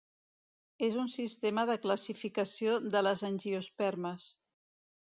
És 0.87 0.97
un 1.01 1.11
sistema 1.17 1.67
de 1.71 1.77
classificació 1.85 2.81
de 2.97 3.05
les 3.11 3.25
angiospermes. 3.31 4.31